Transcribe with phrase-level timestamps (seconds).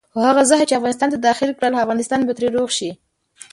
[0.13, 2.89] خو هغه زهر چې افغانستان ته داخل کړل افغانستان به ترې روغ شي.